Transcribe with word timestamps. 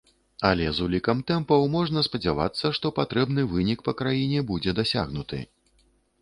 Але 0.49 0.67
з 0.77 0.85
улікам 0.85 1.19
тэмпаў 1.31 1.65
можна 1.75 2.03
спадзявацца, 2.07 2.71
што 2.79 2.93
патрэбны 3.01 3.45
вынік 3.53 3.85
па 3.89 3.95
краіне 4.01 4.39
будзе 4.49 4.75
дасягнуты. 4.83 5.45